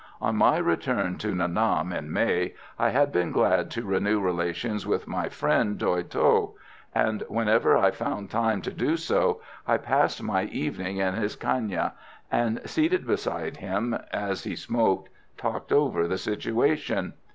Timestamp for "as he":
14.11-14.55